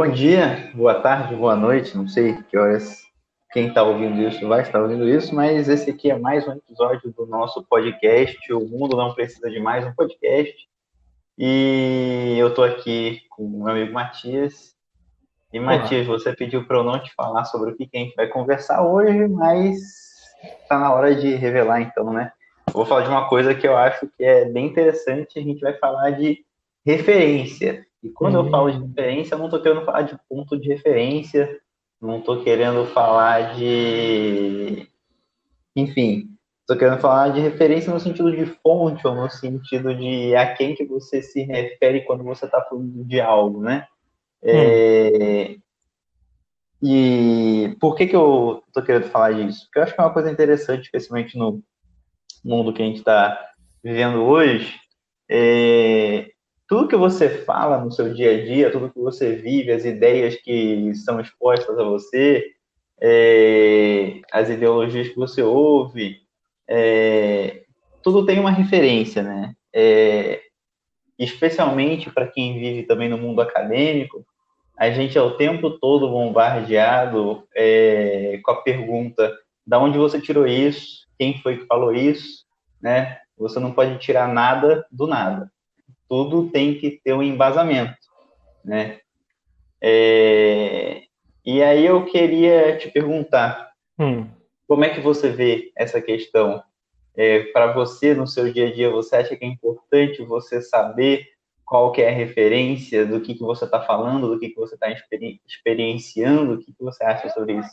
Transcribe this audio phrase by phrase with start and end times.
[0.00, 3.02] Bom dia, boa tarde, boa noite, não sei que horas
[3.52, 7.12] quem está ouvindo isso vai estar ouvindo isso, mas esse aqui é mais um episódio
[7.12, 8.50] do nosso podcast.
[8.54, 10.56] O mundo não precisa de mais um podcast.
[11.36, 14.74] E eu estou aqui com o meu amigo Matias.
[15.52, 18.26] E Matias, você pediu para eu não te falar sobre o que a gente vai
[18.26, 19.76] conversar hoje, mas
[20.62, 22.32] está na hora de revelar então, né?
[22.68, 25.38] Eu vou falar de uma coisa que eu acho que é bem interessante.
[25.38, 26.42] A gente vai falar de
[26.86, 27.84] referência.
[28.02, 28.46] E quando uhum.
[28.46, 31.60] eu falo de referência, eu não estou querendo falar de ponto de referência,
[32.00, 34.88] não estou querendo falar de.
[35.76, 40.54] Enfim, estou querendo falar de referência no sentido de fonte ou no sentido de a
[40.54, 43.86] quem que você se refere quando você está falando de algo, né?
[44.42, 45.56] É...
[46.82, 49.66] E por que, que eu estou querendo falar disso?
[49.66, 51.62] Porque eu acho que é uma coisa interessante, especialmente no
[52.42, 53.38] mundo que a gente está
[53.84, 54.80] vivendo hoje.
[55.28, 56.30] É
[56.70, 60.36] tudo que você fala no seu dia a dia, tudo que você vive, as ideias
[60.36, 62.46] que são expostas a você,
[63.02, 66.22] é, as ideologias que você ouve,
[66.68, 67.64] é,
[68.04, 69.52] tudo tem uma referência, né?
[69.74, 70.42] É,
[71.18, 74.24] especialmente para quem vive também no mundo acadêmico,
[74.78, 80.46] a gente é o tempo todo bombardeado é, com a pergunta: da onde você tirou
[80.46, 81.04] isso?
[81.18, 82.44] Quem foi que falou isso?
[82.80, 83.18] Né?
[83.36, 85.50] Você não pode tirar nada do nada
[86.10, 87.94] tudo tem que ter um embasamento,
[88.64, 88.98] né?
[89.80, 91.02] É,
[91.46, 94.26] e aí eu queria te perguntar, hum.
[94.66, 96.60] como é que você vê essa questão?
[97.16, 101.28] É, Para você, no seu dia a dia, você acha que é importante você saber
[101.64, 104.74] qual que é a referência do que, que você está falando, do que, que você
[104.74, 106.54] está experi experienciando?
[106.54, 107.70] O que, que você acha sobre isso?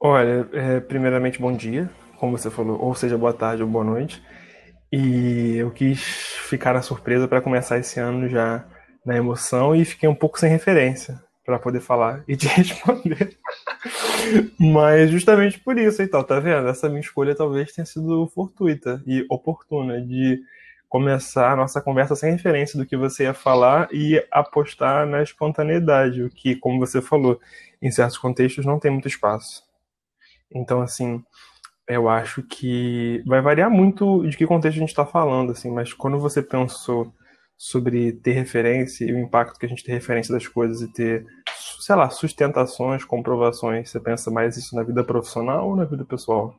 [0.00, 4.20] Olha, é, primeiramente, bom dia, como você falou, ou seja, boa tarde ou boa noite.
[4.92, 8.64] E eu quis ficar na surpresa para começar esse ano já
[9.04, 13.36] na emoção e fiquei um pouco sem referência para poder falar e te responder.
[14.58, 16.68] Mas justamente por isso, então, tá vendo?
[16.68, 20.40] Essa minha escolha talvez tenha sido fortuita e oportuna de
[20.88, 26.22] começar a nossa conversa sem referência do que você ia falar e apostar na espontaneidade,
[26.22, 27.40] o que, como você falou,
[27.80, 29.62] em certos contextos não tem muito espaço.
[30.52, 31.24] Então, assim,
[31.90, 35.92] eu acho que vai variar muito de que contexto a gente está falando, assim, mas
[35.92, 37.12] quando você pensou
[37.56, 41.26] sobre ter referência e o impacto que a gente tem referência das coisas e ter,
[41.80, 46.54] sei lá, sustentações, comprovações, você pensa mais isso na vida profissional ou na vida pessoal?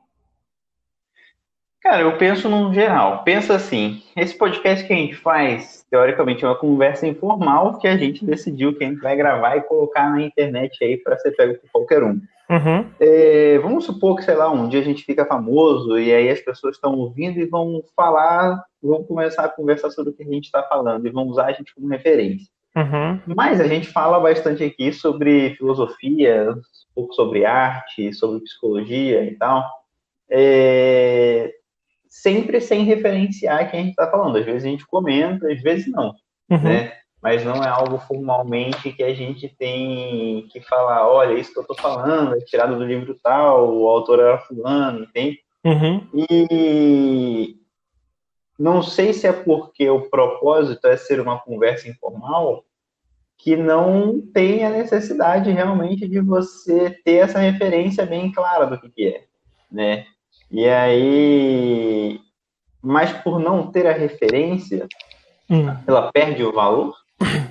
[1.82, 3.24] Cara, eu penso num geral.
[3.24, 7.98] Pensa assim, esse podcast que a gente faz, teoricamente, é uma conversa informal que a
[7.98, 11.56] gente decidiu que a gente vai gravar e colocar na internet aí para ser pego
[11.56, 12.22] por qualquer um.
[12.52, 12.92] Uhum.
[13.00, 16.42] É, vamos supor que, sei lá, um dia a gente fica famoso e aí as
[16.42, 20.46] pessoas estão ouvindo e vão falar, vão começar a conversar sobre o que a gente
[20.46, 22.48] está falando e vão usar a gente como referência.
[22.76, 23.22] Uhum.
[23.36, 26.62] Mas a gente fala bastante aqui sobre filosofia, um
[26.94, 29.66] pouco sobre arte, sobre psicologia e tal.
[30.30, 31.52] É,
[32.10, 34.38] sempre sem referenciar quem a gente está falando.
[34.38, 36.14] Às vezes a gente comenta, às vezes não.
[36.50, 36.64] Uhum.
[36.64, 36.92] Né?
[37.22, 41.64] Mas não é algo formalmente que a gente tem que falar, olha, isso que eu
[41.64, 45.40] estou falando é tirado do livro tal, o autor era fulano, entende?
[45.64, 46.08] Uhum.
[46.14, 47.56] E
[48.58, 52.64] não sei se é porque o propósito é ser uma conversa informal
[53.38, 58.90] que não tem a necessidade realmente de você ter essa referência bem clara do que,
[58.90, 59.24] que é,
[59.72, 60.06] né?
[60.50, 62.20] E aí,
[62.82, 64.88] mas por não ter a referência,
[65.50, 65.76] hum.
[65.88, 66.96] ela perde o valor?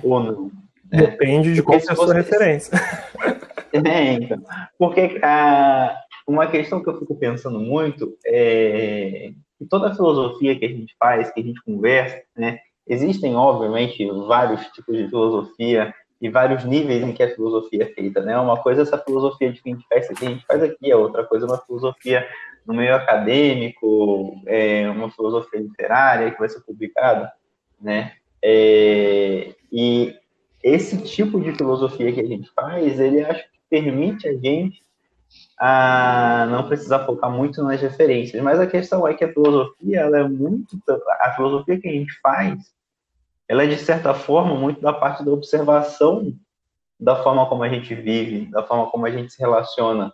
[0.03, 0.51] Ou não.
[0.91, 1.01] Né?
[1.01, 2.77] Depende de qual é a sua referência.
[3.73, 4.43] É, então.
[4.77, 5.95] Porque a,
[6.27, 10.93] uma questão que eu fico pensando muito é que toda a filosofia que a gente
[10.99, 17.03] faz, que a gente conversa, né, existem, obviamente, vários tipos de filosofia e vários níveis
[17.03, 18.37] em que a filosofia é feita, né?
[18.37, 20.91] Uma coisa é essa filosofia de que a gente faz, que a gente faz aqui,
[20.91, 22.27] a outra coisa é uma filosofia
[22.65, 27.31] no meio acadêmico, é uma filosofia literária que vai ser publicada,
[27.79, 28.13] né?
[28.43, 30.15] É, e
[30.63, 34.81] esse tipo de filosofia que a gente faz, ele acho que permite a gente
[35.57, 38.41] a não precisar focar muito nas referências.
[38.41, 40.77] Mas a questão é que a filosofia, ela é muito.
[41.21, 42.73] A filosofia que a gente faz,
[43.47, 46.33] ela é de certa forma muito da parte da observação
[47.01, 50.13] da forma como a gente vive, da forma como a gente se relaciona.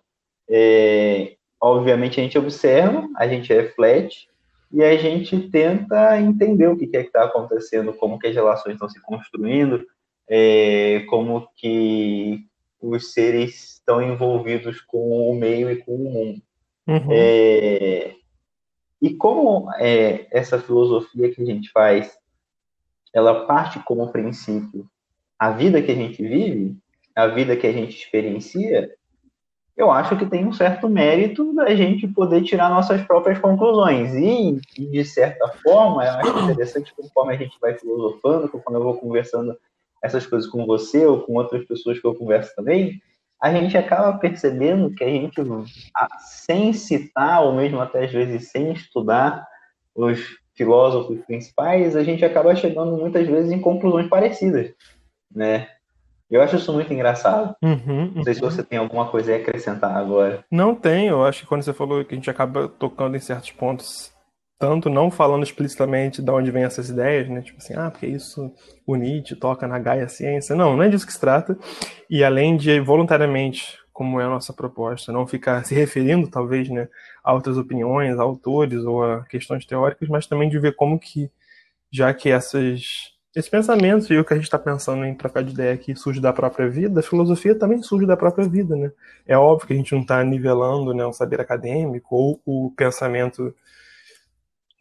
[0.50, 4.30] É, obviamente a gente observa, a gente reflete,
[4.72, 8.74] e a gente tenta entender o que é que está acontecendo, como que as relações
[8.74, 9.86] estão se construindo,
[10.28, 12.46] é, como que
[12.82, 16.42] os seres estão envolvidos com o meio e com o mundo.
[16.88, 17.12] Uhum.
[17.12, 18.16] É,
[19.02, 22.18] e como é, essa filosofia que a gente faz,
[23.14, 24.90] ela parte como princípio
[25.38, 26.76] a vida que a gente vive,
[27.16, 28.92] a vida que a gente experiencia,
[29.78, 34.12] eu acho que tem um certo mérito da gente poder tirar nossas próprias conclusões.
[34.16, 38.98] E, de certa forma, eu acho interessante conforme a gente vai filosofando, conforme eu vou
[38.98, 39.56] conversando
[40.02, 43.00] essas coisas com você ou com outras pessoas que eu converso também,
[43.40, 45.36] a gente acaba percebendo que a gente,
[46.20, 49.46] sem citar, ou mesmo até às vezes sem estudar
[49.96, 50.20] os
[50.56, 54.74] filósofos principais, a gente acaba chegando muitas vezes em conclusões parecidas,
[55.32, 55.68] né?
[56.30, 57.56] Eu acho isso muito engraçado.
[57.64, 60.44] Uhum, Não sei se você tem alguma coisa a acrescentar agora.
[60.52, 61.12] Não tenho.
[61.14, 64.12] Eu acho que quando você falou que a gente acaba tocando em certos pontos,
[64.60, 67.42] tanto não falando explicitamente de onde vem essas ideias, né?
[67.42, 68.52] Tipo assim, ah, porque isso
[68.86, 70.56] o Nietzsche toca na Gaia Ciência.
[70.56, 71.58] Não, não é disso que se trata.
[72.10, 76.88] E além de voluntariamente, como é a nossa proposta, não ficar se referindo, talvez, né,
[77.24, 81.32] a outras opiniões, a autores ou a questões teóricas, mas também de ver como que,
[81.92, 85.54] já que essas esse pensamento e o que a gente está pensando em trocar de
[85.54, 88.92] ideia aqui surge da própria vida, a filosofia também surge da própria vida, né?
[89.28, 93.54] É óbvio que a gente não está nivelando né, o saber acadêmico ou o pensamento,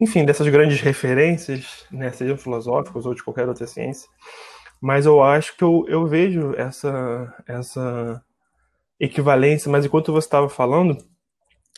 [0.01, 4.09] enfim, dessas grandes referências, né, sejam filosóficas ou de qualquer outra ciência,
[4.81, 8.23] mas eu acho que eu, eu vejo essa, essa
[8.99, 10.97] equivalência, mas enquanto você estava falando,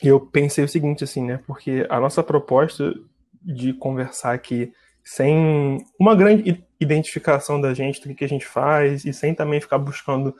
[0.02, 1.40] eu pensei o seguinte, assim, né?
[1.46, 2.94] Porque a nossa proposta
[3.42, 4.72] de conversar aqui
[5.10, 9.76] sem uma grande identificação da gente, do que a gente faz, e sem também ficar
[9.76, 10.36] buscando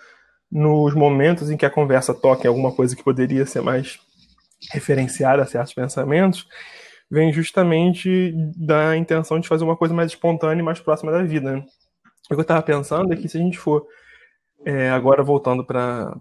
[0.49, 3.99] nos momentos em que a conversa toca em alguma coisa que poderia ser mais
[4.71, 6.47] referenciada a certos pensamentos,
[7.11, 11.57] vem justamente da intenção de fazer uma coisa mais espontânea e mais próxima da vida.
[11.57, 11.65] Né?
[12.27, 13.85] O que eu estava pensando é que se a gente for,
[14.65, 16.15] é, agora voltando para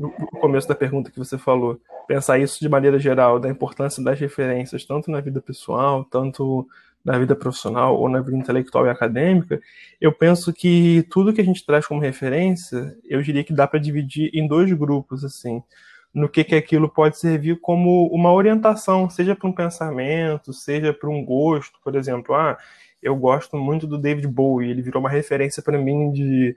[0.00, 4.18] o começo da pergunta que você falou, pensar isso de maneira geral, da importância das
[4.18, 6.66] referências, tanto na vida pessoal, tanto
[7.04, 9.60] na vida profissional ou na vida intelectual e acadêmica,
[10.00, 13.78] eu penso que tudo que a gente traz como referência, eu diria que dá para
[13.78, 15.62] dividir em dois grupos, assim,
[16.12, 21.08] no que, que aquilo pode servir como uma orientação, seja para um pensamento, seja para
[21.08, 22.56] um gosto, por exemplo, ah,
[23.02, 26.56] eu gosto muito do David Bowie, ele virou uma referência para mim de,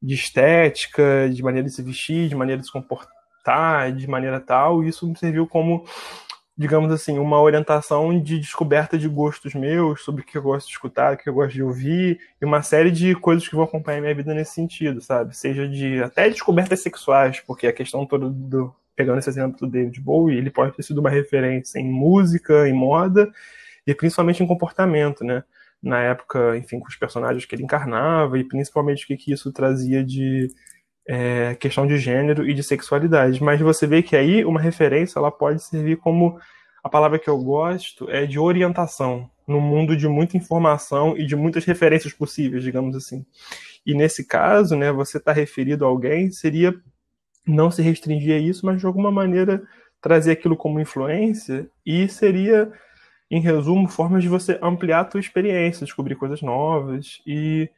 [0.00, 4.82] de estética, de maneira de se vestir, de maneira de se comportar, de maneira tal,
[4.82, 5.84] e isso me serviu como
[6.56, 10.72] digamos assim, uma orientação de descoberta de gostos meus, sobre o que eu gosto de
[10.72, 14.00] escutar, o que eu gosto de ouvir, e uma série de coisas que vão acompanhar
[14.00, 15.36] minha vida nesse sentido, sabe?
[15.36, 20.00] Seja de até descobertas sexuais, porque a questão toda do pegando esse exemplo do David
[20.00, 23.32] Bowie, ele pode ter sido uma referência em música, em moda
[23.86, 25.42] e principalmente em comportamento, né?
[25.82, 29.50] Na época, enfim, com os personagens que ele encarnava e principalmente o que, que isso
[29.52, 30.48] trazia de
[31.06, 33.42] é, questão de gênero e de sexualidade.
[33.42, 36.38] Mas você vê que aí uma referência ela pode servir como
[36.82, 41.36] a palavra que eu gosto é de orientação no mundo de muita informação e de
[41.36, 43.24] muitas referências possíveis, digamos assim.
[43.84, 46.74] E nesse caso, né, você está referido a alguém seria
[47.46, 49.62] não se restringir a isso, mas de alguma maneira
[50.00, 52.70] trazer aquilo como influência e seria,
[53.30, 57.68] em resumo, formas de você ampliar a tua experiência, descobrir coisas novas e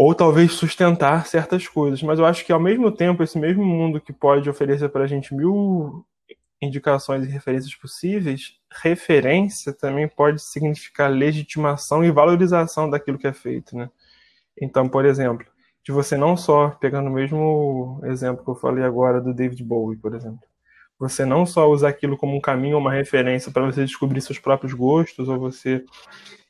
[0.00, 2.00] ou talvez sustentar certas coisas.
[2.04, 5.06] Mas eu acho que ao mesmo tempo esse mesmo mundo que pode oferecer para a
[5.08, 6.06] gente mil
[6.62, 13.76] indicações e referências possíveis, referência também pode significar legitimação e valorização daquilo que é feito,
[13.76, 13.90] né?
[14.62, 15.44] Então, por exemplo,
[15.82, 19.98] de você não só pegando o mesmo exemplo que eu falei agora do David Bowie,
[19.98, 20.46] por exemplo,
[20.96, 24.38] você não só usar aquilo como um caminho ou uma referência para você descobrir seus
[24.38, 25.84] próprios gostos ou você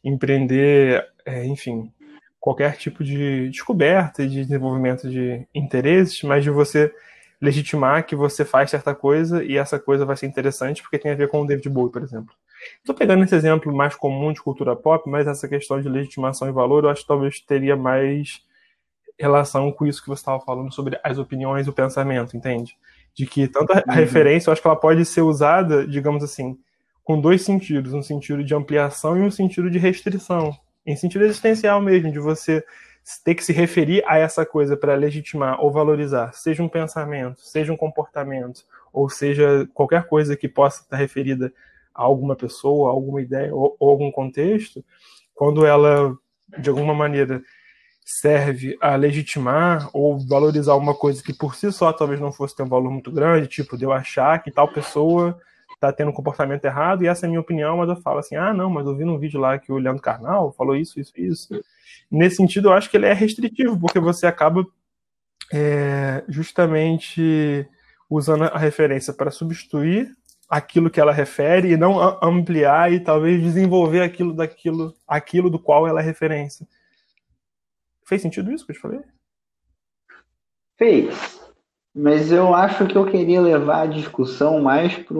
[0.05, 1.91] empreender, é, enfim,
[2.49, 6.91] qualquer tipo de descoberta e de desenvolvimento de interesses, mas de você
[7.39, 11.15] legitimar que você faz certa coisa e essa coisa vai ser interessante porque tem a
[11.15, 12.35] ver com o David Bowie, por exemplo.
[12.79, 16.53] Estou pegando esse exemplo mais comum de cultura pop, mas essa questão de legitimação e
[16.53, 18.43] valor eu acho que talvez teria mais
[19.19, 22.79] relação com isso que você estava falando sobre as opiniões e o pensamento, entende?
[23.15, 23.95] De que tanto a uhum.
[23.95, 26.59] referência, eu acho que ela pode ser usada, digamos assim,
[27.05, 30.57] com dois sentidos, um sentido de ampliação e um sentido de restrição
[30.89, 32.65] em sentido existencial mesmo, de você
[33.23, 37.73] ter que se referir a essa coisa para legitimar ou valorizar, seja um pensamento, seja
[37.73, 41.53] um comportamento, ou seja qualquer coisa que possa estar referida
[41.95, 44.83] a alguma pessoa, a alguma ideia ou, ou algum contexto,
[45.35, 46.17] quando ela
[46.59, 47.43] de alguma maneira
[48.03, 52.63] serve a legitimar ou valorizar uma coisa que por si só talvez não fosse ter
[52.63, 55.39] um valor muito grande, tipo de eu achar que tal pessoa
[55.81, 58.37] tá tendo um comportamento errado, e essa é a minha opinião, mas eu falo assim,
[58.37, 61.13] ah, não, mas eu vi num vídeo lá que o Leandro Carnal falou isso, isso,
[61.17, 61.65] isso.
[62.11, 64.65] Nesse sentido, eu acho que ele é restritivo, porque você acaba
[65.53, 67.69] é, justamente
[68.11, 70.11] usando a referência para substituir
[70.49, 75.87] aquilo que ela refere e não ampliar e talvez desenvolver aquilo daquilo, aquilo do qual
[75.87, 76.67] ela é referência.
[78.07, 79.01] Fez sentido isso que eu te falei?
[80.77, 81.48] Fez.
[82.01, 85.17] Mas eu acho que eu queria levar a discussão mais para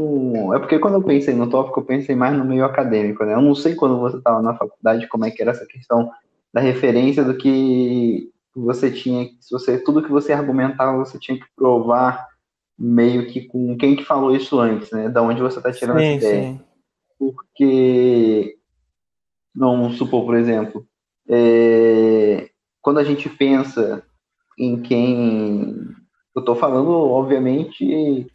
[0.55, 3.35] É porque quando eu pensei no tópico, eu pensei mais no meio acadêmico, né?
[3.35, 6.09] Eu não sei quando você estava na faculdade como é que era essa questão
[6.53, 11.47] da referência do que você tinha, se você tudo que você argumentava, você tinha que
[11.57, 12.29] provar
[12.79, 15.09] meio que com quem que falou isso antes, né?
[15.09, 16.43] Da onde você está tirando sim, essa ideia.
[16.53, 16.61] Sim.
[17.19, 18.57] Porque,
[19.53, 20.87] vamos supor, por exemplo,
[21.29, 22.49] é,
[22.81, 24.03] quando a gente pensa
[24.57, 25.98] em quem.
[26.39, 28.27] Eu estou falando, obviamente,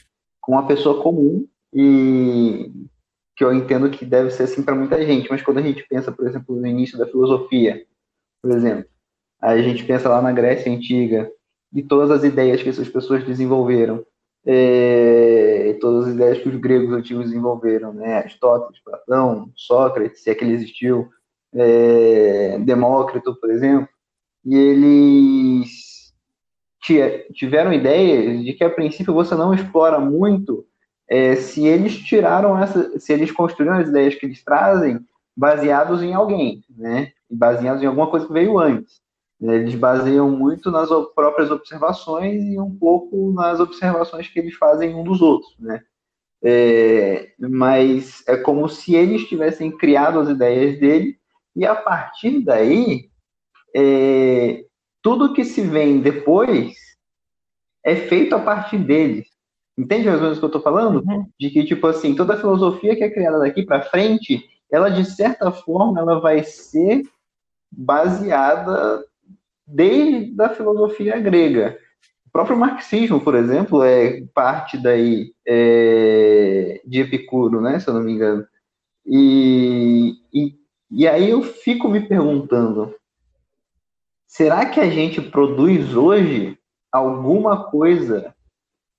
[0.42, 2.70] com uma pessoa comum e
[3.36, 6.12] que eu entendo que deve ser assim para muita gente, mas quando a gente pensa,
[6.12, 7.84] por exemplo, no início da filosofia,
[8.42, 8.86] por exemplo,
[9.42, 11.32] a gente pensa lá na Grécia Antiga
[11.74, 14.06] e todas as ideias que essas pessoas desenvolveram,
[14.46, 18.18] é, todas as ideias que os gregos antigos desenvolveram, né?
[18.18, 21.10] Aristóteles, Platão, Sócrates, se é que ele existiu,
[21.56, 23.88] é, Demócrito, por exemplo,
[24.46, 25.93] e eles
[27.34, 30.66] tiveram ideias de que a princípio você não explora muito
[31.10, 35.00] é, se eles tiraram essa, se eles construíram as ideias que eles trazem
[35.36, 37.12] baseados em alguém, né?
[37.30, 39.02] Baseados em alguma coisa que veio antes.
[39.42, 45.04] Eles baseiam muito nas próprias observações e um pouco nas observações que eles fazem um
[45.04, 45.82] dos outros, né?
[46.46, 51.18] É, mas é como se eles tivessem criado as ideias dele
[51.56, 53.10] e a partir daí
[53.74, 54.66] é,
[55.04, 56.74] tudo que se vem depois
[57.86, 59.28] é feito a partir deles.
[59.78, 61.04] Entende mais ou menos o que eu estou falando?
[61.06, 61.28] Uhum.
[61.38, 65.04] De que, tipo assim, toda a filosofia que é criada daqui para frente, ela, de
[65.04, 67.04] certa forma, ela vai ser
[67.70, 69.04] baseada
[69.68, 71.78] desde a filosofia grega.
[72.28, 78.02] O próprio marxismo, por exemplo, é parte daí é, de Epicuro, né, se eu não
[78.02, 78.48] me engano.
[79.06, 80.56] E, e,
[80.90, 82.96] e aí eu fico me perguntando,
[84.34, 86.58] será que a gente produz hoje
[86.92, 88.34] alguma coisa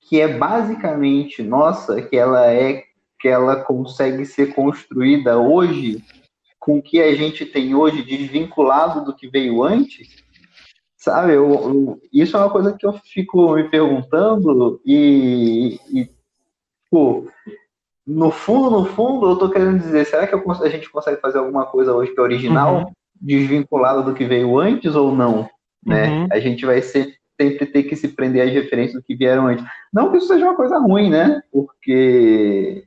[0.02, 2.84] que é basicamente nossa, que ela é
[3.18, 6.04] que ela consegue ser construída hoje
[6.60, 10.22] com o que a gente tem hoje desvinculado do que veio antes?
[10.96, 16.08] Sabe, eu, eu, isso é uma coisa que eu fico me perguntando e, e
[16.88, 17.26] pô,
[18.06, 21.38] no fundo, no fundo, eu tô querendo dizer, será que eu, a gente consegue fazer
[21.38, 22.92] alguma coisa hoje que é original, uhum.
[23.21, 25.49] Desvinculada do que veio antes ou não?
[25.85, 26.09] Né?
[26.09, 26.28] Uhum.
[26.33, 29.64] A gente vai ser, sempre ter que se prender às referências do que vieram antes.
[29.92, 31.42] Não que isso seja uma coisa ruim, né?
[31.52, 32.85] Porque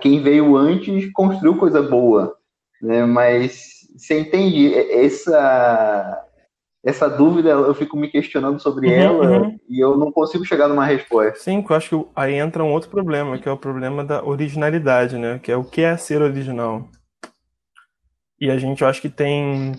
[0.00, 2.36] quem veio antes construiu coisa boa,
[2.80, 3.04] né?
[3.04, 6.24] Mas você entende essa
[6.84, 9.58] essa dúvida eu fico me questionando sobre uhum, ela uhum.
[9.68, 11.38] e eu não consigo chegar numa resposta.
[11.40, 15.18] Sim, eu acho que aí entra um outro problema, que é o problema da originalidade,
[15.18, 15.40] né?
[15.42, 16.88] Que é o que é ser original.
[18.40, 19.72] E a gente, eu acho que tem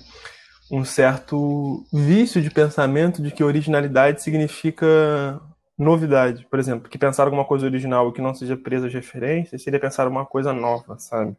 [0.71, 5.41] um certo vício de pensamento de que originalidade significa
[5.77, 6.45] novidade.
[6.49, 10.07] Por exemplo, que pensar alguma coisa original que não seja presa de referências seria pensar
[10.07, 11.35] uma coisa nova, sabe?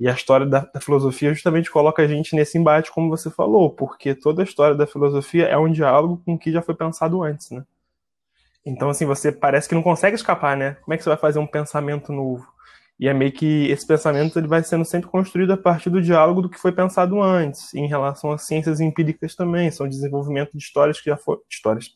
[0.00, 3.70] E a história da, da, filosofia justamente coloca a gente nesse embate, como você falou,
[3.70, 7.22] porque toda a história da filosofia é um diálogo com o que já foi pensado
[7.22, 7.64] antes, né?
[8.64, 10.76] Então, assim, você parece que não consegue escapar, né?
[10.82, 12.46] Como é que você vai fazer um pensamento novo?
[12.98, 16.42] E é meio que esse pensamento ele vai sendo sempre construído a partir do diálogo
[16.42, 21.00] do que foi pensado antes, em relação às ciências empíricas também, são desenvolvimento de histórias
[21.00, 21.40] que já foram.
[21.48, 21.86] histórias.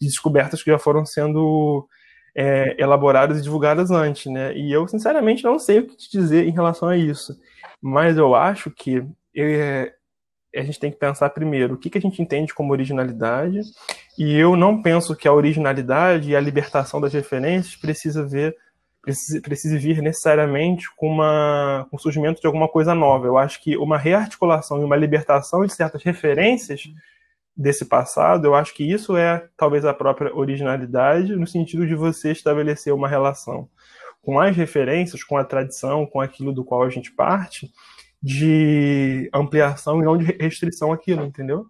[0.00, 1.86] de descobertas que já foram sendo
[2.34, 4.56] é, elaboradas e divulgadas antes, né?
[4.56, 7.36] E eu, sinceramente, não sei o que te dizer em relação a isso.
[7.82, 9.04] Mas eu acho que
[9.36, 9.92] é,
[10.56, 13.60] a gente tem que pensar primeiro o que, que a gente entende como originalidade,
[14.18, 18.56] e eu não penso que a originalidade e a libertação das referências precisa ver
[19.08, 23.26] precise, precise vir necessariamente com, uma, com o surgimento de alguma coisa nova.
[23.26, 26.82] Eu acho que uma rearticulação e uma libertação de certas referências
[27.56, 32.30] desse passado, eu acho que isso é talvez a própria originalidade, no sentido de você
[32.30, 33.68] estabelecer uma relação
[34.20, 37.72] com as referências, com a tradição, com aquilo do qual a gente parte,
[38.22, 41.66] de ampliação e não de restrição aquilo, entendeu?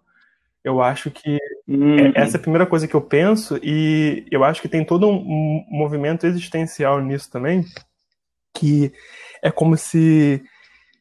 [0.68, 2.12] Eu acho que uhum.
[2.14, 5.64] essa é a primeira coisa que eu penso, e eu acho que tem todo um
[5.70, 7.64] movimento existencial nisso também,
[8.54, 8.92] que
[9.42, 10.42] é como se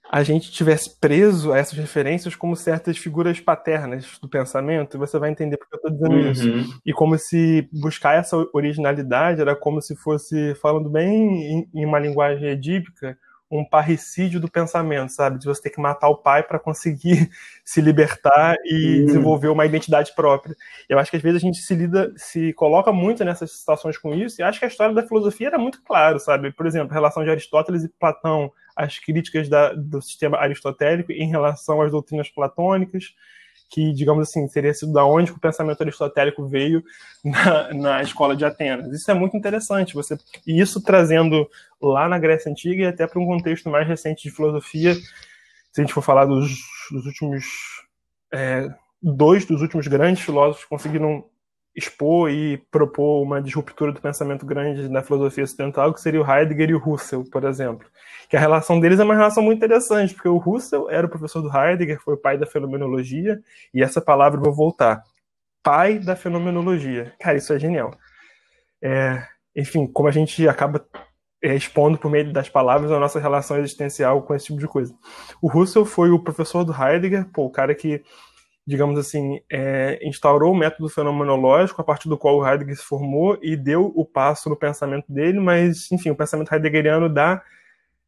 [0.10, 5.20] a gente tivesse preso a essas referências como certas figuras paternas do pensamento, e você
[5.20, 6.32] vai entender porque eu estou dizendo uhum.
[6.32, 6.82] isso.
[6.86, 12.48] E como se buscar essa originalidade era como se fosse, falando bem em, uma linguagem
[12.48, 13.18] edípica,
[13.50, 15.40] um parricídio do pensamento, sabe?
[15.40, 17.30] De você ter que matar o pai para conseguir
[17.64, 19.06] se libertar e uhum.
[19.06, 20.56] desenvolver uma identidade própria.
[20.90, 24.14] Eu acho que às vezes a gente se lida, se coloca muito nessas situações com
[24.14, 26.52] isso, e acho que a história da filosofia era muito claro, sabe?
[26.52, 31.30] Por exemplo, a relação de Aristóteles e Platão, as críticas da, do sistema aristotélico em
[31.30, 33.16] relação às doutrinas platônicas,
[33.70, 36.84] que, digamos assim, teria sido da onde o pensamento aristotélico veio
[37.24, 38.94] na, na escola de Atenas.
[38.94, 41.48] Isso é muito interessante, você e isso trazendo
[41.82, 45.82] lá na Grécia Antiga e até para um contexto mais recente de filosofia, se a
[45.82, 46.50] gente for falar dos,
[46.92, 47.46] dos últimos
[48.34, 48.68] é,
[49.02, 51.26] dois dos últimos grandes filósofos conseguiram
[51.78, 56.72] expor e propor uma disruptura do pensamento grande na filosofia ocidental, que seria o Heidegger
[56.72, 57.88] e o Husserl, por exemplo.
[58.28, 61.40] Que a relação deles é uma relação muito interessante, porque o Husserl era o professor
[61.40, 63.40] do Heidegger, foi o pai da fenomenologia,
[63.72, 65.04] e essa palavra eu vou voltar.
[65.62, 67.14] Pai da fenomenologia.
[67.20, 67.92] Cara, isso é genial.
[68.82, 69.24] É,
[69.56, 70.84] enfim, como a gente acaba
[71.44, 74.96] é, expondo por meio das palavras a nossa relação existencial com esse tipo de coisa.
[75.40, 78.04] O Husserl foi o professor do Heidegger, pô, o cara que
[78.68, 83.40] digamos assim, é, instaurou o método fenomenológico a partir do qual o Heidegger se formou
[83.42, 87.42] e deu o passo no pensamento dele, mas, enfim, o pensamento heideggeriano dá,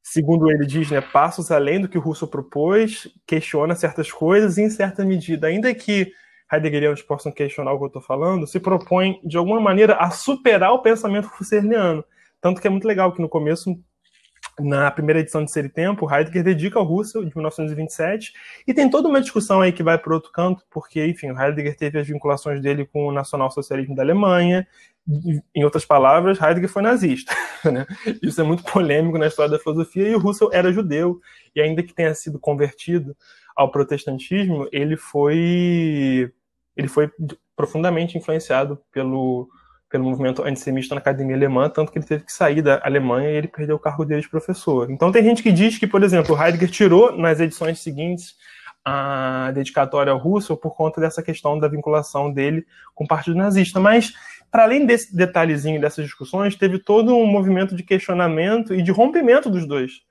[0.04, 4.64] segundo ele diz, né, passos além do que o Russo propôs, questiona certas coisas e,
[4.64, 6.12] em certa medida, ainda que
[6.52, 10.74] heideggerianos possam questionar o que eu estou falando, se propõe, de alguma maneira, a superar
[10.74, 12.04] o pensamento husserliano.
[12.42, 13.80] Tanto que é muito legal que no começo
[14.60, 18.34] na primeira edição de Ser e Tempo, Heidegger dedica ao Russell, de 1927,
[18.68, 22.00] e tem toda uma discussão aí que vai para outro canto, porque, enfim, Heidegger teve
[22.00, 24.68] as vinculações dele com o nacionalsocialismo da Alemanha,
[25.56, 27.34] em outras palavras, Heidegger foi nazista.
[27.60, 27.86] Né?
[28.24, 31.20] Isso é muito polêmico na história da filosofia, e o Russell era judeu,
[31.54, 33.14] e ainda que tenha sido convertido
[33.54, 36.32] ao protestantismo, ele foi,
[36.78, 37.12] ele foi
[37.58, 39.50] profundamente influenciado pelo
[39.90, 43.36] pelo movimento antissemita na academia alemã, tanto que ele teve que sair da Alemanha e
[43.36, 44.92] ele perdeu o cargo dele de professor.
[44.92, 48.36] Então tem gente que diz que, por exemplo, Heidegger tirou nas edições seguintes
[48.86, 53.80] a dedicatória ao Russell por conta dessa questão da vinculação dele com o Partido Nazista.
[53.80, 54.14] Mas,
[54.52, 59.50] para além desse detalhezinho dessas discussões, teve todo um movimento de questionamento e de rompimento
[59.50, 60.08] dos dois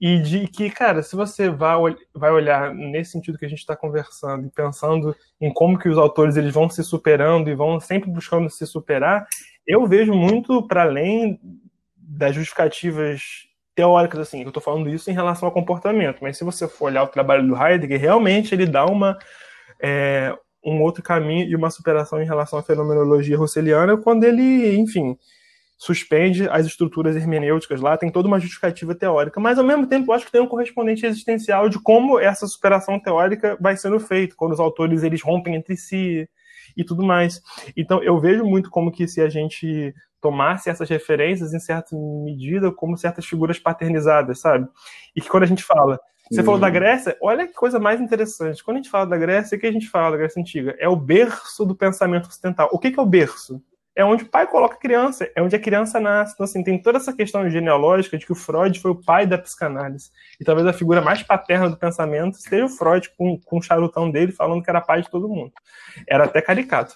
[0.00, 1.76] e de que, cara, se você vai,
[2.14, 5.98] vai olhar nesse sentido que a gente está conversando e pensando em como que os
[5.98, 9.26] autores eles vão se superando e vão sempre buscando se superar,
[9.66, 11.40] eu vejo muito para além
[11.96, 16.66] das justificativas teóricas, assim, eu estou falando isso em relação ao comportamento, mas se você
[16.66, 19.16] for olhar o trabalho do Heidegger, realmente ele dá uma
[19.80, 25.16] é, um outro caminho e uma superação em relação à fenomenologia russeliana, quando ele, enfim,
[25.78, 30.14] suspende as estruturas hermenêuticas lá, tem toda uma justificativa teórica, mas ao mesmo tempo eu
[30.14, 34.52] acho que tem um correspondente existencial de como essa superação teórica vai sendo feita, quando
[34.52, 36.28] os autores eles rompem entre si
[36.76, 37.40] e tudo mais.
[37.76, 42.72] Então eu vejo muito como que se a gente tomasse essas referências em certa medida
[42.72, 44.66] como certas figuras paternizadas, sabe?
[45.14, 46.72] E que quando a gente fala você falou da uhum.
[46.74, 48.62] Grécia, olha que coisa mais interessante.
[48.62, 50.76] Quando a gente fala da Grécia, o que a gente fala da Grécia Antiga?
[50.78, 52.68] É o berço do pensamento ocidental.
[52.70, 53.62] O que, que é o berço?
[53.98, 56.32] É onde o pai coloca a criança, é onde a criança nasce.
[56.32, 59.36] Então, assim, tem toda essa questão genealógica de que o Freud foi o pai da
[59.36, 60.12] psicanálise.
[60.40, 64.08] E talvez a figura mais paterna do pensamento seja o Freud, com, com o charutão
[64.08, 65.52] dele, falando que era pai de todo mundo.
[66.06, 66.94] Era até caricato.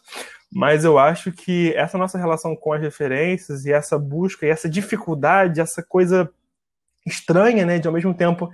[0.48, 4.68] Mas eu acho que essa nossa relação com as referências e essa busca e essa
[4.68, 6.30] dificuldade, essa coisa
[7.04, 8.48] estranha, né, de ao mesmo tempo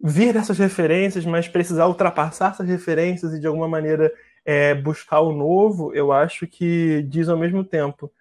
[0.00, 4.12] vir dessas referências, mas precisar ultrapassar essas referências e de alguma maneira
[4.44, 8.12] é, buscar o novo, eu acho que diz ao mesmo tempo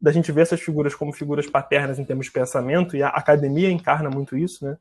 [0.00, 3.70] da gente ver essas figuras como figuras paternas em termos de pensamento, e a academia
[3.70, 4.76] encarna muito isso, né?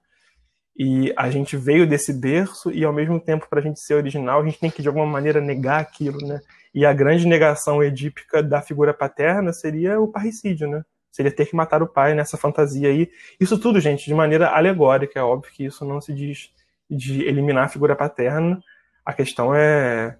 [0.79, 4.41] E a gente veio desse berço, e ao mesmo tempo, para a gente ser original,
[4.41, 6.39] a gente tem que de alguma maneira negar aquilo, né?
[6.73, 10.83] E a grande negação edípica da figura paterna seria o parricídio, né?
[11.11, 13.09] Seria ter que matar o pai nessa fantasia aí.
[13.39, 15.19] Isso tudo, gente, de maneira alegórica.
[15.19, 16.51] É óbvio que isso não se diz
[16.87, 18.61] de eliminar a figura paterna.
[19.03, 20.15] A questão é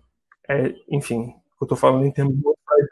[0.48, 2.36] é, enfim, eu estou falando em termos.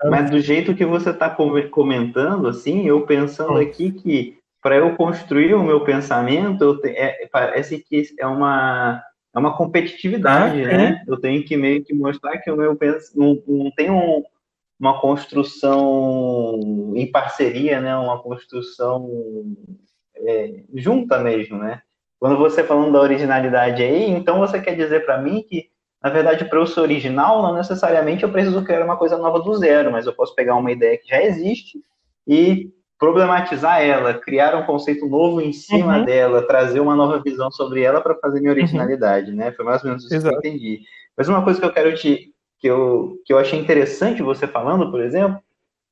[0.09, 5.53] Mas do jeito que você está comentando, assim, eu pensando aqui que para eu construir
[5.53, 8.99] o meu pensamento, te, é, parece que é uma,
[9.33, 11.03] é uma competitividade, ah, né?
[11.05, 11.11] É?
[11.11, 14.23] Eu tenho que meio que mostrar que o meu pensamento não, não tem um,
[14.79, 16.59] uma construção
[16.95, 17.95] em parceria, né?
[17.95, 19.07] Uma construção
[20.15, 21.81] é, junta mesmo, né?
[22.19, 25.69] Quando você falando da originalidade aí, então você quer dizer para mim que
[26.05, 29.57] na verdade, para eu ser original, não necessariamente eu preciso criar uma coisa nova do
[29.57, 31.79] zero, mas eu posso pegar uma ideia que já existe
[32.27, 36.05] e problematizar ela, criar um conceito novo em cima uhum.
[36.05, 38.59] dela, trazer uma nova visão sobre ela para fazer minha uhum.
[38.59, 39.37] originalidade, uhum.
[39.37, 39.51] né?
[39.53, 40.39] Foi mais ou menos isso Exato.
[40.39, 40.81] que eu entendi.
[41.17, 44.91] Mas uma coisa que eu quero te que eu, que eu achei interessante você falando,
[44.91, 45.39] por exemplo,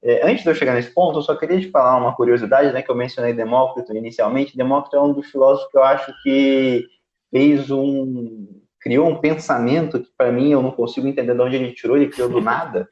[0.03, 2.83] é, antes de eu chegar nesse ponto, eu só queria te falar uma curiosidade, né,
[2.83, 4.55] que eu mencionei Demócrito inicialmente.
[4.55, 6.85] Demócrito é um dos filósofos que eu acho que
[7.31, 11.71] fez um, criou um pensamento que para mim eu não consigo entender de onde ele
[11.71, 12.89] tirou, ele criou do nada,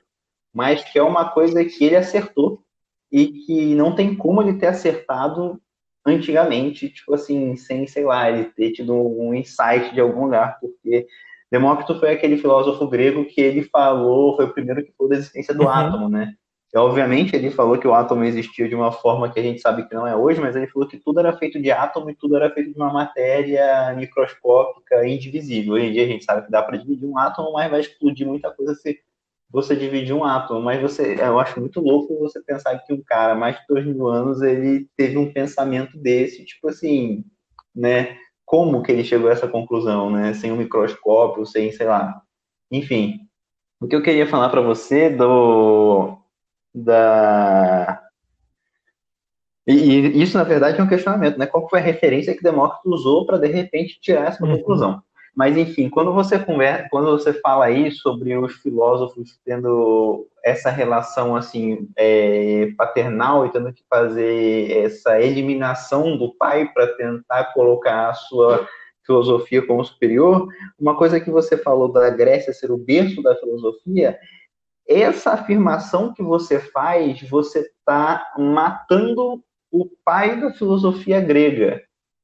[0.54, 2.64] mas que é uma coisa que ele acertou
[3.12, 5.62] e que não tem como ele ter acertado
[6.06, 11.06] antigamente, tipo assim, sem, sei lá, ele ter tido um insight de algum lugar, porque
[11.52, 15.54] Demócrito foi aquele filósofo grego que ele falou, foi o primeiro que falou da existência
[15.54, 15.70] do uhum.
[15.70, 16.34] átomo, né?
[16.74, 19.86] E, obviamente, ele falou que o átomo existia de uma forma que a gente sabe
[19.88, 22.38] que não é hoje, mas ele falou que tudo era feito de átomo e tudo
[22.38, 25.74] era feito de uma matéria microscópica indivisível.
[25.74, 28.26] Hoje em dia a gente sabe que dá para dividir um átomo, mas vai explodir
[28.26, 29.00] muita coisa se
[29.50, 30.62] você dividir um átomo.
[30.62, 34.08] Mas você, eu acho muito louco você pensar que um cara, mais de dois mil
[34.08, 37.26] anos, ele teve um pensamento desse, tipo assim,
[37.76, 38.18] né?
[38.46, 40.34] Como que ele chegou a essa conclusão, né?
[40.34, 42.22] Sem um microscópio, sem, sei lá.
[42.72, 43.20] Enfim,
[43.82, 46.21] o que eu queria falar para você do
[46.74, 48.02] da.
[49.68, 51.46] E, e, isso, na verdade, é um questionamento, né?
[51.46, 54.58] Qual foi a referência que Demócrito usou para, de repente, tirar essa uhum.
[54.58, 55.02] conclusão?
[55.36, 61.36] Mas, enfim, quando você conversa, quando você fala aí sobre os filósofos tendo essa relação,
[61.36, 68.14] assim, é, paternal e tendo que fazer essa eliminação do pai para tentar colocar a
[68.14, 68.68] sua
[69.06, 74.18] filosofia como superior, uma coisa que você falou da Grécia ser o berço da filosofia
[74.94, 81.82] essa afirmação que você faz, você está matando o pai da filosofia grega.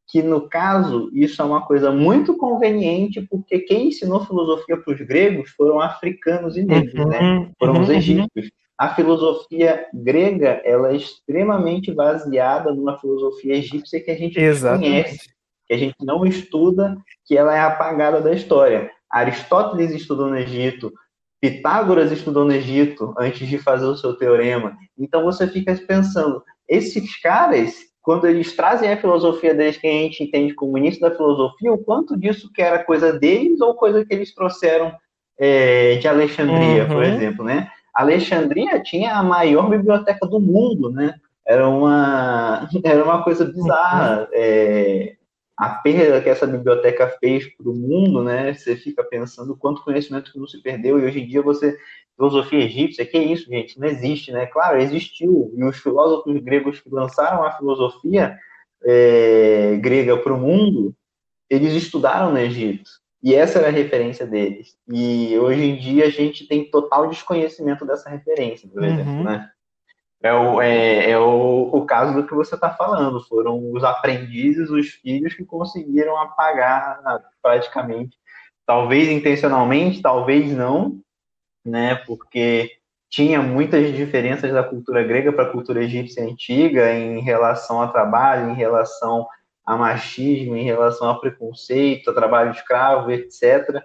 [0.10, 5.02] Que, no caso, isso é uma coisa muito conveniente, porque quem ensinou filosofia para os
[5.02, 7.52] gregos foram africanos e negros, uhum, né?
[7.60, 8.50] Foram uhum, os egípcios.
[8.78, 15.30] A filosofia grega, ela é extremamente baseada numa filosofia egípcia que a gente conhece,
[15.66, 18.90] que a gente não estuda, que ela é apagada da história.
[19.12, 20.94] Aristóteles estudou no Egito,
[21.40, 24.76] Pitágoras estudou no Egito antes de fazer o seu teorema.
[24.98, 30.24] Então você fica pensando, esses caras, quando eles trazem a filosofia deles que a gente
[30.24, 34.14] entende como início da filosofia, o quanto disso que era coisa deles ou coisa que
[34.14, 34.92] eles trouxeram
[35.40, 36.90] é, de Alexandria, uhum.
[36.90, 37.70] por exemplo, né?
[37.94, 41.16] Alexandria tinha a maior biblioteca do mundo, né?
[41.48, 44.22] Era uma, era uma coisa bizarra.
[44.22, 44.28] Uhum.
[44.34, 45.17] É,
[45.58, 48.54] a perda que essa biblioteca fez para o mundo, né?
[48.54, 51.76] Você fica pensando quanto conhecimento que não se perdeu e hoje em dia você
[52.16, 53.80] filosofia egípcia, que é isso, gente?
[53.80, 54.46] Não existe, né?
[54.46, 58.38] Claro, existiu e os filósofos gregos que lançaram a filosofia
[58.84, 60.96] é, grega para o mundo,
[61.50, 62.90] eles estudaram no Egito
[63.24, 64.78] e essa era a referência deles.
[64.88, 69.24] E hoje em dia a gente tem total desconhecimento dessa referência, por exemplo, uhum.
[69.24, 69.50] né?
[70.28, 73.24] É o, é, é o, o caso do que você está falando.
[73.24, 77.02] Foram os aprendizes, os filhos que conseguiram apagar
[77.42, 78.18] praticamente,
[78.66, 81.00] talvez intencionalmente, talvez não,
[81.66, 81.96] né?
[82.06, 82.72] Porque
[83.10, 88.52] tinha muitas diferenças da cultura grega para a cultura egípcia antiga em relação a trabalho,
[88.52, 89.26] em relação
[89.66, 93.82] a machismo, em relação a preconceito, a trabalho escravo, etc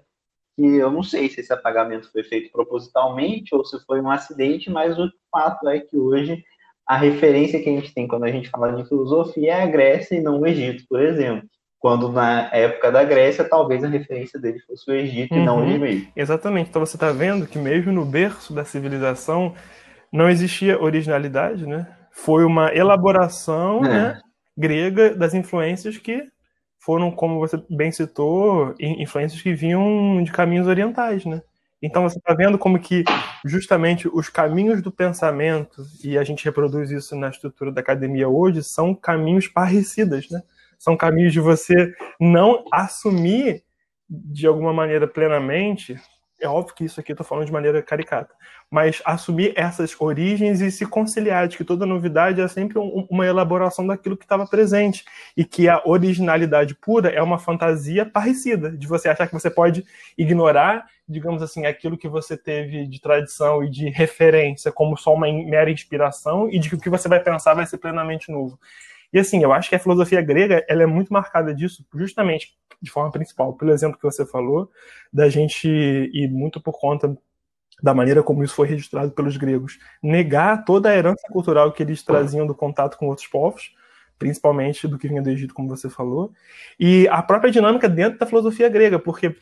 [0.56, 4.70] que eu não sei se esse apagamento foi feito propositalmente ou se foi um acidente,
[4.70, 6.42] mas o fato é que hoje
[6.86, 10.16] a referência que a gente tem quando a gente fala de filosofia é a Grécia
[10.16, 11.48] e não o Egito, por exemplo.
[11.78, 15.40] Quando na época da Grécia, talvez a referência dele fosse o Egito uhum.
[15.40, 15.84] e não o uhum.
[15.84, 16.12] Egito.
[16.14, 16.70] Exatamente.
[16.70, 19.54] Então você está vendo que mesmo no berço da civilização
[20.12, 21.86] não existia originalidade, né?
[22.12, 23.88] Foi uma elaboração é.
[23.88, 24.20] né,
[24.56, 26.22] grega das influências que
[26.84, 31.40] foram, como você bem citou, influências que vinham de caminhos orientais, né?
[31.80, 33.04] Então você está vendo como que
[33.44, 38.64] justamente os caminhos do pensamento, e a gente reproduz isso na estrutura da academia hoje,
[38.64, 40.42] são caminhos parecidas, né?
[40.78, 43.62] São caminhos de você não assumir
[44.08, 45.96] de alguma maneira plenamente
[46.42, 48.34] é óbvio que isso aqui eu estou falando de maneira caricata,
[48.72, 53.26] mas assumir essas origens e se conciliar de que toda novidade é sempre um, uma
[53.26, 55.04] elaboração daquilo que estava presente
[55.36, 59.84] e que a originalidade pura é uma fantasia parecida, de você achar que você pode
[60.16, 65.26] ignorar, digamos assim, aquilo que você teve de tradição e de referência como só uma
[65.30, 68.58] mera inspiração e de que o que você vai pensar vai ser plenamente novo.
[69.12, 72.90] E assim, eu acho que a filosofia grega ela é muito marcada disso, justamente de
[72.90, 74.70] forma principal, pelo exemplo que você falou,
[75.12, 77.14] da gente e muito por conta
[77.82, 82.02] da maneira como isso foi registrado pelos gregos, negar toda a herança cultural que eles
[82.02, 83.74] traziam do contato com outros povos,
[84.18, 86.32] principalmente do que vinha do Egito, como você falou,
[86.78, 89.36] e a própria dinâmica dentro da filosofia grega, porque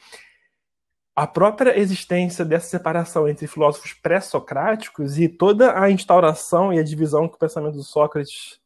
[1.14, 7.28] a própria existência dessa separação entre filósofos pré-socráticos e toda a instauração e a divisão
[7.28, 8.58] que o pensamento do Sócrates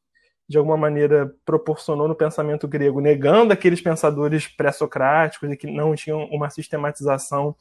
[0.48, 6.26] de alguma maneira proporcionou no pensamento grego, negando aqueles pensadores pré-socráticos e que não tinham
[6.26, 7.56] uma sistematização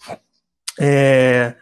[0.79, 1.55] é,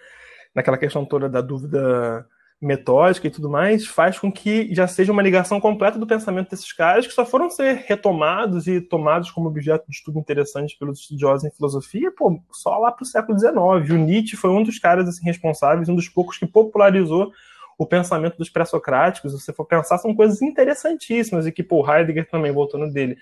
[0.54, 2.28] naquela questão toda da dúvida
[2.62, 6.72] metódica e tudo mais, faz com que já seja uma ligação completa do pensamento desses
[6.72, 11.44] caras que só foram ser retomados e tomados como objeto de estudo interessante pelos estudiosos
[11.44, 13.56] em filosofia, pô, só lá para o século XIX.
[13.90, 17.32] O Nietzsche foi um dos caras assim, responsáveis, um dos poucos que popularizou
[17.80, 22.30] o pensamento dos pré-socráticos, se você for pensar, são coisas interessantíssimas, e que, pô, Heidegger
[22.30, 23.18] também, voltando dele,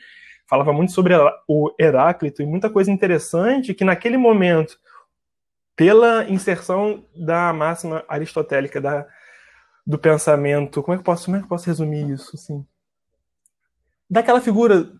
[0.46, 1.13] falava muito sobre
[1.48, 4.78] o Heráclito e muita coisa interessante que naquele momento,
[5.80, 9.08] pela inserção da máxima aristotélica da,
[9.88, 12.65] do pensamento, como é que eu posso, como é que posso resumir isso assim?
[14.10, 14.92] Daquela figura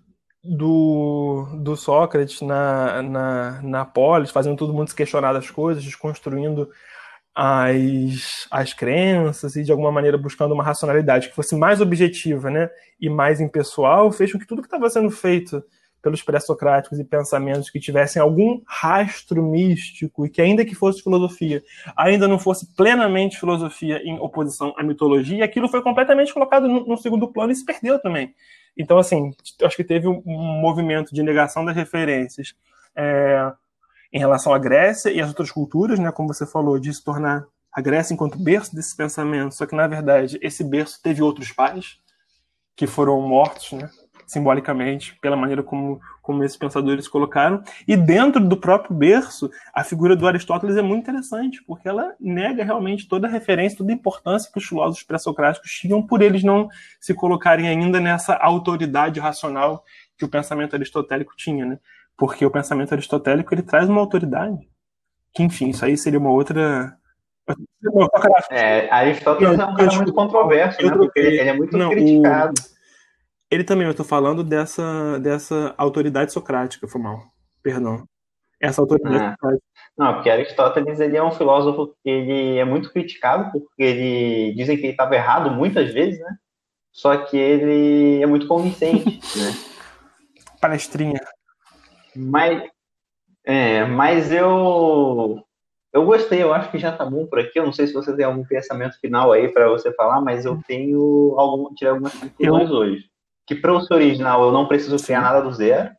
[0.42, 6.72] do, do Sócrates na, na, na polis, fazendo todo mundo se questionar das coisas, desconstruindo
[7.36, 12.70] as, as crenças e de alguma maneira buscando uma racionalidade que fosse mais objetiva né,
[13.02, 15.62] e mais impessoal, fez com que tudo que estava sendo feito
[16.02, 21.64] pelos pré-socráticos e pensamentos que tivessem algum rastro místico e que ainda que fosse filosofia,
[21.96, 26.98] ainda não fosse plenamente filosofia em oposição à mitologia, aquilo foi completamente colocado no, no
[26.98, 28.34] segundo plano e se perdeu também.
[28.78, 29.32] Então, assim,
[29.64, 30.22] acho que teve um,
[30.62, 32.56] movimento de negação das referências
[32.96, 33.52] é,
[34.12, 37.46] em relação à Grécia e às outras culturas, né, como você falou, de se tornar
[37.74, 42.00] a Grécia enquanto berço desse pensamento, só que, na verdade, esse berço teve outros pais
[42.76, 43.90] que foram mortos, né,
[44.30, 47.64] simbolicamente, pela maneira como, como esses pensadores colocaram.
[47.88, 52.64] E dentro do próprio berço, a figura do Aristóteles é muito interessante, porque ela nega
[52.64, 56.70] realmente toda a referência, toda a importância que os filósofos pré-socráticos tinham, por eles não
[57.02, 59.84] se colocarem ainda nessa autoridade racional
[60.16, 61.80] que o pensamento aristotélico tinha, né?
[62.16, 64.70] Porque o pensamento aristotélico ele traz uma autoridade.
[65.34, 66.96] Que, enfim, isso aí seria uma outra
[68.52, 70.92] é, Aristóteles é um cara muito controverso, né?
[70.96, 72.54] Porque ele é muito não, criticado.
[72.62, 72.79] O,
[73.52, 77.24] ele também, eu estou falando dessa, dessa autoridade socrática, foi mal.
[77.64, 78.06] Perdão.
[78.62, 79.32] Essa autoridade ah.
[79.32, 79.70] socrática.
[79.98, 84.78] Não, porque Aristóteles ele é um filósofo que ele é muito criticado, porque ele dizem
[84.78, 86.38] que ele estava errado muitas vezes, né?
[86.92, 89.52] Só que ele é muito convincente, né?
[90.62, 91.20] Palestrinha.
[92.16, 92.70] Mas,
[93.46, 95.44] é, mas eu
[95.92, 97.58] eu gostei, eu acho que já tá bom por aqui.
[97.58, 100.62] Eu não sei se você tem algum pensamento final aí para você falar, mas eu
[100.68, 103.09] tenho algum, tirei algumas conclusões hoje
[103.50, 105.90] que para o seu original eu não preciso criar nada do zero,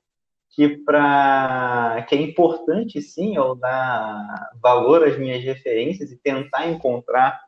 [0.51, 7.41] que para que é importante sim eu dar valor às minhas referências e tentar encontrar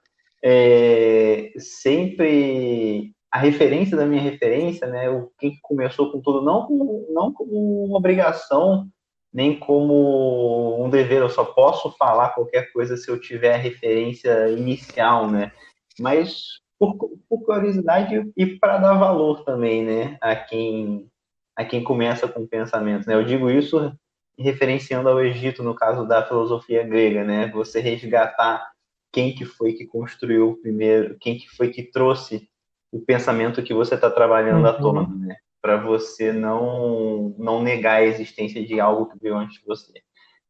[0.42, 5.08] é, sempre a referência da minha referência, né?
[5.08, 8.88] O que começou com tudo, não como, não como uma obrigação,
[9.32, 11.20] nem como um dever.
[11.20, 15.52] Eu só posso falar qualquer coisa se eu tiver a referência inicial, né?
[15.96, 21.08] Mas por, por curiosidade e para dar valor também, né, a quem
[21.54, 23.14] a quem começa com pensamentos, né?
[23.14, 23.92] Eu digo isso
[24.38, 27.48] referenciando ao Egito no caso da filosofia grega, né?
[27.48, 28.72] Você resgatar
[29.12, 32.48] quem que foi que construiu o primeiro, quem que foi que trouxe
[32.90, 34.66] o pensamento que você está trabalhando uhum.
[34.66, 35.36] à tona, né?
[35.60, 39.92] Para você não não negar a existência de algo que veio antes de você.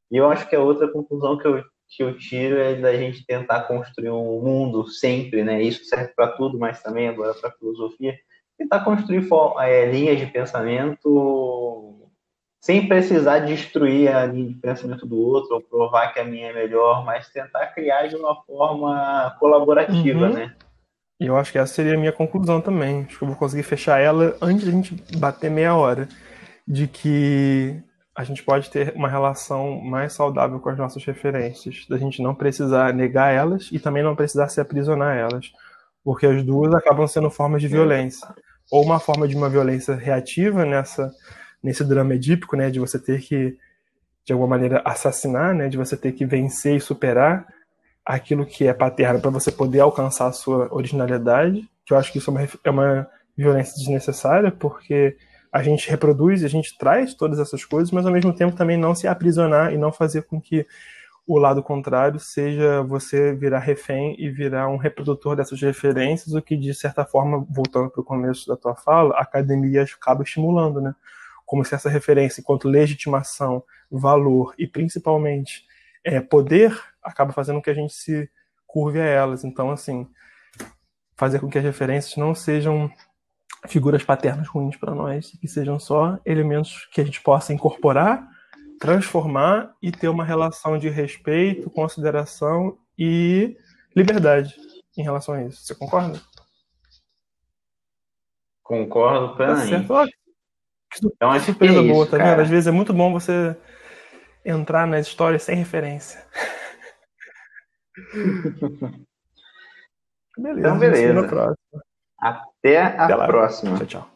[0.08, 3.24] E eu acho que a outra conclusão que eu que eu tiro é da gente
[3.26, 5.62] tentar construir um mundo sempre, né?
[5.62, 8.18] Isso serve para tudo, mas também agora para filosofia.
[8.56, 9.28] Tentar construir
[9.60, 11.98] é, linhas de pensamento
[12.62, 16.52] sem precisar destruir a linha de pensamento do outro ou provar que a minha é
[16.52, 20.32] melhor, mas tentar criar de uma forma colaborativa, uhum.
[20.32, 20.54] né?
[21.20, 23.02] E eu acho que essa seria a minha conclusão também.
[23.02, 26.08] Acho que eu vou conseguir fechar ela antes de a gente bater meia hora.
[26.66, 27.82] De que
[28.14, 32.34] a gente pode ter uma relação mais saudável com as nossas referências, da gente não
[32.34, 35.50] precisar negar elas e também não precisar se aprisionar elas,
[36.04, 38.28] porque as duas acabam sendo formas de violência,
[38.70, 41.10] ou uma forma de uma violência reativa nessa
[41.62, 43.56] nesse drama edípico, né, de você ter que
[44.24, 47.46] de alguma maneira assassinar, né, de você ter que vencer e superar
[48.04, 52.18] aquilo que é paterno para você poder alcançar a sua originalidade, que eu acho que
[52.18, 55.16] isso é uma, é uma violência desnecessária, porque
[55.52, 58.94] a gente reproduz, a gente traz todas essas coisas, mas ao mesmo tempo também não
[58.94, 60.66] se aprisionar e não fazer com que
[61.26, 66.56] o lado contrário seja você virar refém e virar um reprodutor dessas referências, o que
[66.56, 70.94] de certa forma, voltando para o começo da tua fala, a academia acaba estimulando, né?
[71.44, 75.64] Como se essa referência, enquanto legitimação, valor e principalmente
[76.02, 78.28] é, poder, acaba fazendo com que a gente se
[78.66, 79.44] curve a elas.
[79.44, 80.08] Então, assim,
[81.14, 82.90] fazer com que as referências não sejam
[83.66, 88.26] figuras paternas ruins para nós, que sejam só elementos que a gente possa incorporar,
[88.80, 93.56] transformar e ter uma relação de respeito, consideração e
[93.94, 94.56] liberdade
[94.96, 95.62] em relação a isso.
[95.62, 96.20] Você concorda?
[98.62, 99.86] Concordo tá plenamente.
[99.86, 100.06] Tá.
[101.20, 102.40] É uma surpresa é boa, tá vendo?
[102.40, 103.56] Às vezes é muito bom você
[104.44, 106.24] entrar nas histórias sem referência.
[110.36, 110.60] beleza.
[110.60, 111.54] Então, beleza.
[112.22, 113.76] Até a Até próxima.
[113.78, 114.11] Tchau, tchau.